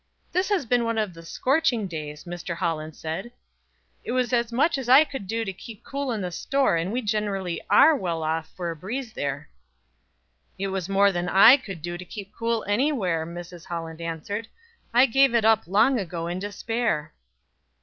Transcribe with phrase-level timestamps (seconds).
[0.31, 2.55] "This has been one of the scorching days," Mr.
[2.55, 3.31] Holland said.
[4.03, 6.91] "It was as much as I could do to keep cool in the store, and
[6.91, 9.47] we generally ARE well off for a breeze there."
[10.57, 13.65] "It has been more than I could do to keep cool anywhere," Mrs.
[13.65, 14.47] Holland answered.
[14.91, 17.13] "I gave it up long ago in despair."